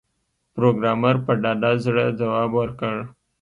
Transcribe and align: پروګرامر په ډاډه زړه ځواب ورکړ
پروګرامر 0.55 1.15
په 1.25 1.31
ډاډه 1.41 1.71
زړه 1.85 2.03
ځواب 2.19 2.51
ورکړ 2.59 2.95